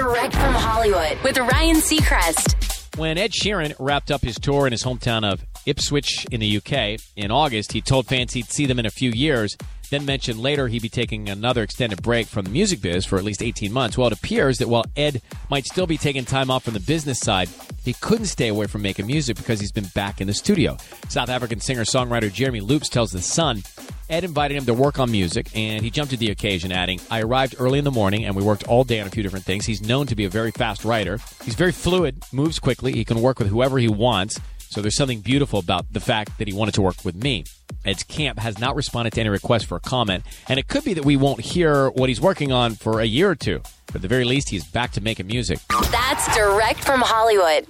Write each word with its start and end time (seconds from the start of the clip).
Direct 0.00 0.32
from 0.32 0.54
Hollywood 0.54 1.18
with 1.22 1.36
Ryan 1.36 1.76
Seacrest. 1.76 2.96
When 2.96 3.18
Ed 3.18 3.32
Sheeran 3.32 3.74
wrapped 3.78 4.10
up 4.10 4.22
his 4.22 4.36
tour 4.36 4.66
in 4.66 4.72
his 4.72 4.82
hometown 4.82 5.30
of 5.30 5.44
Ipswich 5.66 6.24
in 6.30 6.40
the 6.40 6.56
UK 6.56 6.98
in 7.16 7.30
August, 7.30 7.72
he 7.72 7.82
told 7.82 8.06
fans 8.06 8.32
he'd 8.32 8.50
see 8.50 8.64
them 8.64 8.78
in 8.78 8.86
a 8.86 8.90
few 8.90 9.10
years, 9.10 9.58
then 9.90 10.06
mentioned 10.06 10.40
later 10.40 10.68
he'd 10.68 10.80
be 10.80 10.88
taking 10.88 11.28
another 11.28 11.62
extended 11.62 12.00
break 12.02 12.28
from 12.28 12.46
the 12.46 12.50
music 12.50 12.80
biz 12.80 13.04
for 13.04 13.18
at 13.18 13.24
least 13.24 13.42
18 13.42 13.70
months. 13.74 13.98
Well, 13.98 14.06
it 14.06 14.14
appears 14.14 14.56
that 14.56 14.68
while 14.70 14.86
Ed 14.96 15.20
might 15.50 15.66
still 15.66 15.86
be 15.86 15.98
taking 15.98 16.24
time 16.24 16.50
off 16.50 16.64
from 16.64 16.72
the 16.72 16.80
business 16.80 17.20
side, 17.20 17.50
he 17.84 17.92
couldn't 17.92 18.24
stay 18.24 18.48
away 18.48 18.68
from 18.68 18.80
making 18.80 19.06
music 19.06 19.36
because 19.36 19.60
he's 19.60 19.72
been 19.72 19.90
back 19.94 20.22
in 20.22 20.26
the 20.26 20.32
studio. 20.32 20.78
South 21.10 21.28
African 21.28 21.60
singer 21.60 21.84
songwriter 21.84 22.32
Jeremy 22.32 22.60
Loops 22.60 22.88
tells 22.88 23.10
The 23.10 23.20
Sun 23.20 23.64
Ed 24.10 24.24
invited 24.24 24.56
him 24.56 24.66
to 24.66 24.74
work 24.74 24.98
on 24.98 25.10
music, 25.10 25.48
and 25.54 25.84
he 25.84 25.90
jumped 25.90 26.12
at 26.12 26.18
the 26.18 26.30
occasion, 26.30 26.72
adding, 26.72 27.00
I 27.12 27.22
arrived 27.22 27.54
early 27.60 27.78
in 27.78 27.84
the 27.84 27.92
morning, 27.92 28.24
and 28.24 28.34
we 28.34 28.42
worked 28.42 28.64
all 28.64 28.82
day 28.82 29.00
on 29.00 29.06
a 29.06 29.10
few 29.10 29.22
different 29.22 29.44
things. 29.44 29.64
He's 29.64 29.80
known 29.80 30.08
to 30.08 30.16
be 30.16 30.24
a 30.24 30.28
very 30.28 30.50
fast 30.50 30.84
writer. 30.84 31.20
He's 31.44 31.54
very 31.54 31.70
fluid, 31.70 32.24
moves 32.32 32.58
quickly, 32.58 32.92
he 32.92 33.04
can 33.04 33.22
work 33.22 33.38
with 33.38 33.48
whoever 33.48 33.78
he 33.78 33.88
wants. 33.88 34.40
So 34.58 34.82
there's 34.82 34.96
something 34.96 35.20
beautiful 35.20 35.60
about 35.60 35.92
the 35.92 36.00
fact 36.00 36.38
that 36.38 36.48
he 36.48 36.54
wanted 36.54 36.74
to 36.74 36.82
work 36.82 37.04
with 37.04 37.14
me. 37.14 37.44
Ed's 37.84 38.02
camp 38.02 38.40
has 38.40 38.58
not 38.58 38.74
responded 38.74 39.12
to 39.12 39.20
any 39.20 39.30
request 39.30 39.66
for 39.66 39.76
a 39.76 39.80
comment, 39.80 40.24
and 40.48 40.58
it 40.58 40.66
could 40.66 40.84
be 40.84 40.94
that 40.94 41.04
we 41.04 41.16
won't 41.16 41.40
hear 41.40 41.90
what 41.90 42.08
he's 42.08 42.20
working 42.20 42.50
on 42.50 42.74
for 42.74 43.00
a 43.00 43.04
year 43.04 43.30
or 43.30 43.36
two. 43.36 43.60
But 43.86 43.96
at 43.96 44.02
the 44.02 44.08
very 44.08 44.24
least, 44.24 44.48
he's 44.50 44.64
back 44.64 44.90
to 44.92 45.00
making 45.00 45.28
music. 45.28 45.60
That's 45.90 46.36
direct 46.36 46.84
from 46.84 47.00
Hollywood. 47.00 47.66